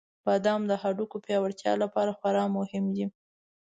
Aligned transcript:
•بادام 0.25 0.61
د 0.67 0.71
هډوکو 0.81 1.17
پیاوړتیا 1.25 1.73
لپاره 1.83 2.11
خورا 2.17 2.45
مهم 2.57 2.85
دی. 2.95 3.05